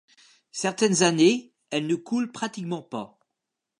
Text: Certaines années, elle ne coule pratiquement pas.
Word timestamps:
Certaines 0.51 1.03
années, 1.03 1.53
elle 1.69 1.85
ne 1.85 1.93
coule 1.93 2.31
pratiquement 2.31 2.81
pas. 2.81 3.19